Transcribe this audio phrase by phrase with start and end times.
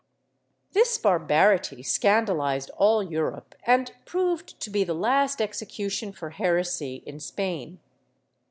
[0.69, 7.03] "^ This barbarity scandalized all Europe and proved to be the last execution for heresy
[7.05, 7.79] in Spain.